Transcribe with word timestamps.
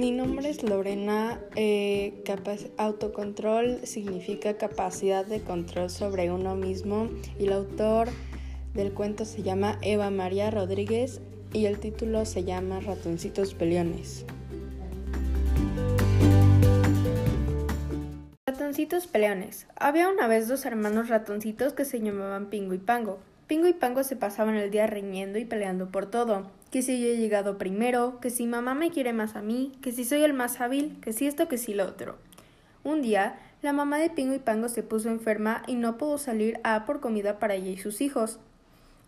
Mi 0.00 0.12
nombre 0.12 0.48
es 0.48 0.62
Lorena. 0.62 1.38
Eh, 1.56 2.24
autocontrol 2.78 3.80
significa 3.86 4.56
capacidad 4.56 5.26
de 5.26 5.42
control 5.42 5.90
sobre 5.90 6.30
uno 6.30 6.56
mismo 6.56 7.10
y 7.38 7.44
el 7.44 7.52
autor 7.52 8.08
del 8.72 8.94
cuento 8.94 9.26
se 9.26 9.42
llama 9.42 9.76
Eva 9.82 10.08
María 10.08 10.50
Rodríguez 10.50 11.20
y 11.52 11.66
el 11.66 11.78
título 11.80 12.24
se 12.24 12.44
llama 12.44 12.80
Ratoncitos 12.80 13.52
Peleones. 13.52 14.24
Ratoncitos 18.46 19.06
Peleones. 19.06 19.66
Había 19.76 20.08
una 20.08 20.28
vez 20.28 20.48
dos 20.48 20.64
hermanos 20.64 21.10
ratoncitos 21.10 21.74
que 21.74 21.84
se 21.84 22.00
llamaban 22.00 22.48
Pingo 22.48 22.72
y 22.72 22.78
Pango. 22.78 23.18
Pingo 23.46 23.68
y 23.68 23.74
Pango 23.74 24.02
se 24.02 24.16
pasaban 24.16 24.54
el 24.54 24.70
día 24.70 24.86
riñendo 24.86 25.38
y 25.38 25.44
peleando 25.44 25.90
por 25.90 26.06
todo. 26.06 26.46
Que 26.70 26.82
si 26.82 27.00
yo 27.00 27.08
he 27.08 27.16
llegado 27.16 27.58
primero, 27.58 28.20
que 28.20 28.30
si 28.30 28.46
mamá 28.46 28.74
me 28.74 28.90
quiere 28.90 29.12
más 29.12 29.36
a 29.36 29.42
mí, 29.42 29.72
que 29.82 29.92
si 29.92 30.04
soy 30.04 30.22
el 30.22 30.32
más 30.32 30.60
hábil, 30.60 30.98
que 31.00 31.12
si 31.12 31.26
esto, 31.26 31.48
que 31.48 31.58
si 31.58 31.74
lo 31.74 31.84
otro. 31.84 32.16
Un 32.84 33.02
día, 33.02 33.38
la 33.62 33.72
mamá 33.72 33.98
de 33.98 34.08
Pingo 34.08 34.34
y 34.34 34.38
Pango 34.38 34.68
se 34.68 34.82
puso 34.82 35.10
enferma 35.10 35.62
y 35.66 35.74
no 35.74 35.98
pudo 35.98 36.16
salir 36.16 36.60
a 36.64 36.86
por 36.86 37.00
comida 37.00 37.38
para 37.38 37.54
ella 37.54 37.70
y 37.70 37.76
sus 37.76 38.00
hijos. 38.00 38.38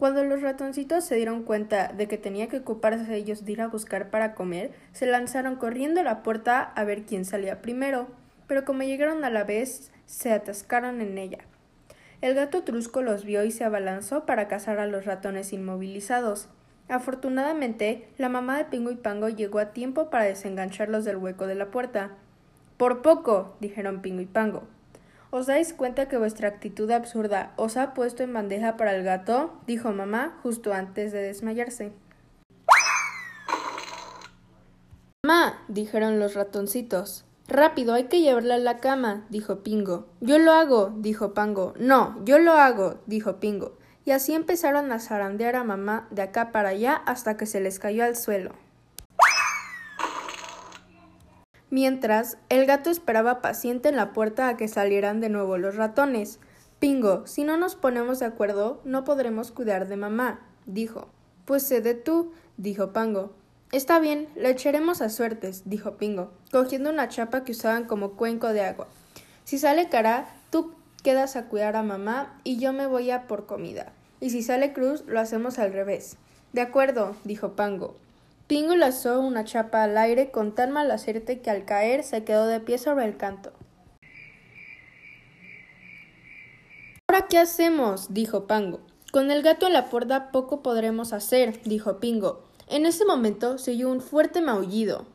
Cuando 0.00 0.24
los 0.24 0.40
ratoncitos 0.40 1.04
se 1.04 1.16
dieron 1.16 1.42
cuenta 1.42 1.88
de 1.88 2.08
que 2.08 2.16
tenía 2.16 2.48
que 2.48 2.56
ocuparse 2.56 3.14
ellos 3.14 3.44
de 3.44 3.52
ir 3.52 3.60
a 3.60 3.68
buscar 3.68 4.08
para 4.08 4.34
comer, 4.34 4.72
se 4.92 5.06
lanzaron 5.06 5.56
corriendo 5.56 6.00
a 6.00 6.04
la 6.04 6.22
puerta 6.22 6.62
a 6.62 6.84
ver 6.84 7.02
quién 7.02 7.26
salía 7.26 7.60
primero, 7.60 8.08
pero 8.46 8.64
como 8.64 8.82
llegaron 8.82 9.22
a 9.22 9.30
la 9.30 9.44
vez, 9.44 9.92
se 10.06 10.32
atascaron 10.32 11.02
en 11.02 11.18
ella. 11.18 11.40
El 12.22 12.34
gato 12.34 12.64
Trusco 12.64 13.02
los 13.02 13.24
vio 13.24 13.44
y 13.44 13.52
se 13.52 13.62
abalanzó 13.62 14.26
para 14.26 14.48
cazar 14.48 14.80
a 14.80 14.86
los 14.86 15.04
ratones 15.04 15.52
inmovilizados. 15.52 16.48
Afortunadamente, 16.90 18.08
la 18.18 18.28
mamá 18.28 18.58
de 18.58 18.64
Pingo 18.64 18.90
y 18.90 18.96
Pango 18.96 19.28
llegó 19.28 19.60
a 19.60 19.72
tiempo 19.72 20.10
para 20.10 20.24
desengancharlos 20.24 21.04
del 21.04 21.18
hueco 21.18 21.46
de 21.46 21.54
la 21.54 21.70
puerta. 21.70 22.10
Por 22.76 23.00
poco, 23.00 23.54
dijeron 23.60 24.02
Pingo 24.02 24.20
y 24.22 24.26
Pango. 24.26 24.64
¿Os 25.30 25.46
dais 25.46 25.72
cuenta 25.72 26.08
que 26.08 26.18
vuestra 26.18 26.48
actitud 26.48 26.90
absurda 26.90 27.52
os 27.54 27.76
ha 27.76 27.94
puesto 27.94 28.24
en 28.24 28.32
bandeja 28.32 28.76
para 28.76 28.96
el 28.96 29.04
gato? 29.04 29.52
dijo 29.68 29.92
mamá 29.92 30.36
justo 30.42 30.72
antes 30.72 31.12
de 31.12 31.22
desmayarse. 31.22 31.92
Mamá, 35.24 35.62
dijeron 35.68 36.18
los 36.18 36.34
ratoncitos. 36.34 37.24
Rápido, 37.46 37.94
hay 37.94 38.04
que 38.04 38.20
llevarla 38.20 38.56
a 38.56 38.58
la 38.58 38.78
cama, 38.78 39.26
dijo 39.30 39.60
Pingo. 39.62 40.08
Yo 40.20 40.40
lo 40.40 40.52
hago, 40.52 40.92
dijo 40.96 41.34
Pango. 41.34 41.74
No, 41.78 42.20
yo 42.24 42.40
lo 42.40 42.54
hago, 42.54 42.96
dijo 43.06 43.38
Pingo. 43.38 43.76
Y 44.04 44.12
así 44.12 44.34
empezaron 44.34 44.92
a 44.92 44.98
zarandear 44.98 45.56
a 45.56 45.64
mamá 45.64 46.06
de 46.10 46.22
acá 46.22 46.52
para 46.52 46.70
allá 46.70 46.94
hasta 47.06 47.36
que 47.36 47.46
se 47.46 47.60
les 47.60 47.78
cayó 47.78 48.04
al 48.04 48.16
suelo. 48.16 48.52
Mientras, 51.70 52.36
el 52.48 52.66
gato 52.66 52.90
esperaba 52.90 53.40
paciente 53.40 53.88
en 53.88 53.96
la 53.96 54.12
puerta 54.12 54.48
a 54.48 54.56
que 54.56 54.66
salieran 54.66 55.20
de 55.20 55.28
nuevo 55.28 55.56
los 55.56 55.76
ratones. 55.76 56.40
Pingo, 56.80 57.26
si 57.26 57.44
no 57.44 57.56
nos 57.56 57.76
ponemos 57.76 58.18
de 58.18 58.26
acuerdo, 58.26 58.80
no 58.84 59.04
podremos 59.04 59.52
cuidar 59.52 59.86
de 59.86 59.96
mamá, 59.96 60.40
dijo. 60.66 61.08
Pues 61.44 61.66
cede 61.68 61.94
tú, 61.94 62.32
dijo 62.56 62.92
Pango. 62.92 63.32
Está 63.70 64.00
bien, 64.00 64.28
le 64.34 64.50
echaremos 64.50 65.00
a 65.00 65.10
suertes, 65.10 65.62
dijo 65.64 65.96
Pingo, 65.96 66.32
cogiendo 66.50 66.90
una 66.90 67.08
chapa 67.08 67.44
que 67.44 67.52
usaban 67.52 67.84
como 67.84 68.12
cuenco 68.12 68.48
de 68.48 68.62
agua. 68.62 68.88
Si 69.44 69.58
sale 69.58 69.88
cara, 69.88 70.26
tú 70.50 70.74
quedas 71.02 71.36
a 71.36 71.46
cuidar 71.46 71.76
a 71.76 71.82
mamá 71.82 72.38
y 72.44 72.58
yo 72.58 72.72
me 72.72 72.86
voy 72.86 73.10
a 73.10 73.26
por 73.26 73.46
comida. 73.46 73.92
Y 74.20 74.30
si 74.30 74.42
sale 74.42 74.72
cruz, 74.72 75.04
lo 75.06 75.20
hacemos 75.20 75.58
al 75.58 75.72
revés. 75.72 76.16
De 76.52 76.60
acuerdo, 76.60 77.16
dijo 77.24 77.52
Pango. 77.56 77.96
Pingo 78.46 78.74
lanzó 78.74 79.20
una 79.20 79.44
chapa 79.44 79.84
al 79.84 79.96
aire 79.96 80.32
con 80.32 80.54
tan 80.54 80.72
mala 80.72 80.98
suerte 80.98 81.40
que 81.40 81.50
al 81.50 81.64
caer 81.64 82.02
se 82.02 82.24
quedó 82.24 82.46
de 82.48 82.58
pie 82.58 82.78
sobre 82.78 83.04
el 83.04 83.16
canto. 83.16 83.52
¿Ahora 87.08 87.28
qué 87.28 87.38
hacemos? 87.38 88.12
dijo 88.12 88.46
Pango. 88.46 88.80
Con 89.12 89.30
el 89.30 89.42
gato 89.42 89.66
en 89.66 89.72
la 89.72 89.88
puerta 89.88 90.32
poco 90.32 90.62
podremos 90.62 91.12
hacer, 91.12 91.62
dijo 91.62 92.00
Pingo. 92.00 92.44
En 92.68 92.86
ese 92.86 93.04
momento 93.04 93.58
se 93.58 93.72
oyó 93.72 93.88
un 93.90 94.00
fuerte 94.00 94.40
maullido. 94.40 95.06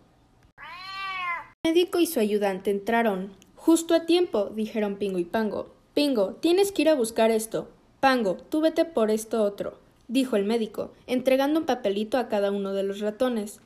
El 1.64 1.74
médico 1.74 2.00
y 2.00 2.06
su 2.06 2.20
ayudante 2.20 2.72
entraron. 2.72 3.34
Justo 3.56 3.94
a 3.96 4.06
tiempo, 4.06 4.46
dijeron 4.46 4.96
Pingo 4.96 5.20
y 5.20 5.26
Pango. 5.26 5.75
Pingo, 5.96 6.34
tienes 6.42 6.74
que 6.74 6.82
ir 6.82 6.90
a 6.90 6.94
buscar 6.94 7.32
esto. 7.32 7.70
Pango, 8.02 8.36
tú 8.36 8.60
vete 8.60 8.84
por 8.84 9.10
esto 9.10 9.42
otro, 9.42 9.80
dijo 10.10 10.36
el 10.36 10.44
médico, 10.44 10.92
entregando 11.08 11.62
un 11.62 11.66
papelito 11.66 12.18
a 12.18 12.28
cada 12.28 12.52
uno 12.52 12.74
de 12.74 12.84
los 12.84 13.00
ratones. 13.00 13.62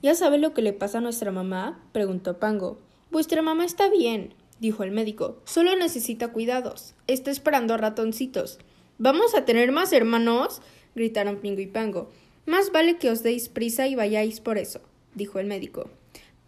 ¿Ya 0.00 0.14
sabe 0.14 0.38
lo 0.38 0.54
que 0.54 0.62
le 0.62 0.72
pasa 0.72 0.96
a 0.96 1.00
nuestra 1.02 1.30
mamá? 1.30 1.78
preguntó 1.92 2.38
Pango. 2.38 2.78
Vuestra 3.10 3.42
mamá 3.42 3.66
está 3.66 3.90
bien, 3.90 4.32
dijo 4.60 4.82
el 4.82 4.92
médico. 4.92 5.36
Solo 5.44 5.76
necesita 5.76 6.28
cuidados. 6.28 6.94
Está 7.06 7.30
esperando 7.30 7.74
a 7.74 7.76
ratoncitos. 7.76 8.58
¿Vamos 8.96 9.34
a 9.34 9.44
tener 9.44 9.70
más 9.70 9.92
hermanos? 9.92 10.62
gritaron 10.94 11.36
Pingo 11.36 11.60
y 11.60 11.66
Pango. 11.66 12.08
Más 12.46 12.72
vale 12.72 12.96
que 12.96 13.10
os 13.10 13.22
deis 13.22 13.50
prisa 13.50 13.88
y 13.88 13.94
vayáis 13.94 14.40
por 14.40 14.56
eso, 14.56 14.80
dijo 15.14 15.38
el 15.38 15.46
médico. 15.46 15.90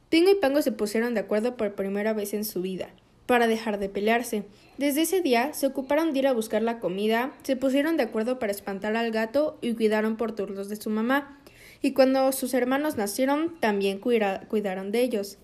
Pingo 0.09 0.31
y 0.31 0.37
Pango 0.37 0.63
se 0.63 0.73
pusieron 0.73 1.13
de 1.13 1.21
acuerdo 1.21 1.59
por 1.59 1.75
primera 1.75 2.15
vez 2.15 2.33
en 2.33 2.47
su 2.47 2.63
vida, 2.63 2.89
para 3.27 3.47
dejar 3.47 3.79
de 3.79 3.89
pelearse. 3.89 4.45
Desde 4.79 5.03
ese 5.03 5.21
día 5.21 5.53
se 5.53 5.67
ocuparon 5.67 6.13
de 6.13 6.21
ir 6.21 6.27
a 6.27 6.33
buscar 6.33 6.63
la 6.63 6.81
comida, 6.81 7.33
se 7.43 7.57
pusieron 7.57 7.97
de 7.97 8.05
acuerdo 8.05 8.39
para 8.39 8.53
espantar 8.53 8.97
al 8.97 9.11
gato 9.11 9.59
y 9.61 9.75
cuidaron 9.75 10.17
por 10.17 10.33
turnos 10.33 10.69
de 10.69 10.77
su 10.77 10.91
mamá. 10.91 11.41
Y 11.83 11.93
cuando 11.93 12.31
sus 12.33 12.55
hermanos 12.55 12.97
nacieron, 12.97 13.59
también 13.61 13.99
cuidaron 13.99 14.93
de 14.93 15.01
ellos. 15.01 15.39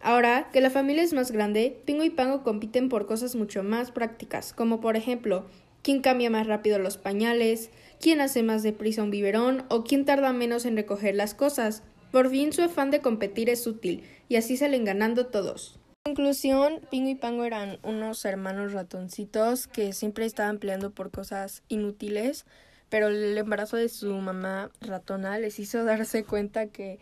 Ahora 0.00 0.50
que 0.52 0.60
la 0.60 0.70
familia 0.70 1.02
es 1.02 1.12
más 1.12 1.30
grande, 1.32 1.80
Pingo 1.84 2.04
y 2.04 2.10
Pango 2.10 2.42
compiten 2.42 2.88
por 2.88 3.06
cosas 3.06 3.34
mucho 3.34 3.62
más 3.62 3.90
prácticas, 3.90 4.52
como 4.52 4.80
por 4.80 4.96
ejemplo 4.96 5.46
quién 5.82 6.00
cambia 6.00 6.30
más 6.30 6.46
rápido 6.46 6.78
los 6.78 6.96
pañales, 6.98 7.70
quién 8.00 8.20
hace 8.20 8.42
más 8.42 8.62
deprisa 8.62 9.02
un 9.02 9.10
biberón 9.10 9.64
o 9.68 9.84
quién 9.84 10.04
tarda 10.04 10.32
menos 10.32 10.66
en 10.66 10.76
recoger 10.76 11.14
las 11.14 11.34
cosas. 11.34 11.82
Por 12.12 12.30
fin 12.30 12.52
su 12.52 12.62
afán 12.62 12.90
de 12.90 13.00
competir 13.00 13.48
es 13.48 13.66
útil, 13.66 14.02
y 14.28 14.36
así 14.36 14.56
salen 14.56 14.84
ganando 14.84 15.26
todos. 15.26 15.78
Conclusión, 16.06 16.82
Pingo 16.88 17.10
y 17.10 17.16
Pango 17.16 17.42
eran 17.42 17.80
unos 17.82 18.24
hermanos 18.24 18.72
ratoncitos 18.72 19.66
que 19.66 19.92
siempre 19.92 20.24
estaban 20.24 20.58
peleando 20.58 20.92
por 20.92 21.10
cosas 21.10 21.64
inútiles, 21.66 22.46
pero 22.88 23.08
el 23.08 23.36
embarazo 23.36 23.76
de 23.76 23.88
su 23.88 24.14
mamá 24.14 24.70
ratona 24.80 25.36
les 25.40 25.58
hizo 25.58 25.84
darse 25.84 26.22
cuenta 26.22 26.68
que 26.68 27.00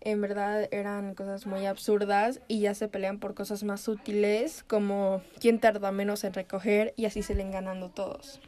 en 0.00 0.20
verdad 0.20 0.68
eran 0.70 1.16
cosas 1.16 1.46
muy 1.46 1.66
absurdas 1.66 2.42
y 2.46 2.60
ya 2.60 2.74
se 2.74 2.86
pelean 2.86 3.18
por 3.18 3.34
cosas 3.34 3.64
más 3.64 3.88
útiles 3.88 4.62
como 4.68 5.20
quién 5.40 5.58
tarda 5.58 5.90
menos 5.90 6.22
en 6.22 6.34
recoger 6.34 6.94
y 6.96 7.06
así 7.06 7.24
se 7.24 7.34
leen 7.34 7.50
ganando 7.50 7.90
todos. 7.90 8.40